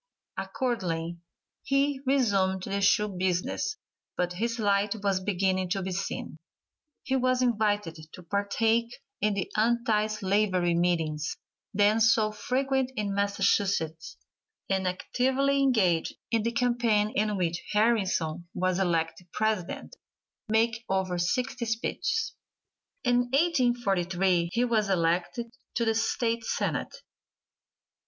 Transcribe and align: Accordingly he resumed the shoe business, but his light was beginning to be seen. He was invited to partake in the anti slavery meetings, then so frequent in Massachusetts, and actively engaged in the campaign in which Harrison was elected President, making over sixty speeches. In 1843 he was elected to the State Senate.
Accordingly 0.35 1.19
he 1.61 2.01
resumed 2.07 2.63
the 2.63 2.81
shoe 2.81 3.07
business, 3.07 3.77
but 4.17 4.33
his 4.33 4.57
light 4.57 4.95
was 5.03 5.19
beginning 5.19 5.69
to 5.69 5.83
be 5.83 5.91
seen. 5.91 6.37
He 7.03 7.15
was 7.15 7.43
invited 7.43 7.99
to 8.13 8.23
partake 8.23 8.95
in 9.21 9.35
the 9.35 9.51
anti 9.55 10.07
slavery 10.07 10.73
meetings, 10.73 11.37
then 11.71 11.99
so 12.01 12.31
frequent 12.31 12.91
in 12.95 13.13
Massachusetts, 13.13 14.17
and 14.67 14.87
actively 14.87 15.61
engaged 15.61 16.15
in 16.31 16.41
the 16.41 16.51
campaign 16.51 17.11
in 17.11 17.37
which 17.37 17.61
Harrison 17.71 18.47
was 18.55 18.79
elected 18.79 19.31
President, 19.31 19.95
making 20.49 20.81
over 20.89 21.19
sixty 21.19 21.65
speeches. 21.65 22.33
In 23.03 23.29
1843 23.29 24.49
he 24.51 24.65
was 24.65 24.89
elected 24.89 25.51
to 25.75 25.85
the 25.85 25.93
State 25.93 26.43
Senate. 26.43 27.03